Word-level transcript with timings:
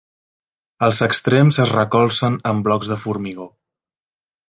Els 0.87 1.01
extrems 1.09 1.61
es 1.65 1.75
recolzen 1.77 2.41
en 2.53 2.67
blocs 2.71 2.93
de 2.95 3.01
formigó. 3.07 3.51